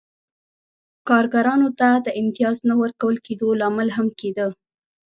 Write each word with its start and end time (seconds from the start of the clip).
کارګرانو 1.09 1.69
ته 1.79 1.89
د 2.05 2.07
امتیاز 2.21 2.55
د 2.59 2.63
نه 2.69 2.75
ورکول 2.81 3.15
کېدو 3.25 3.47
لامل 3.59 3.89
هم 3.97 4.07
کېده. 4.19 4.47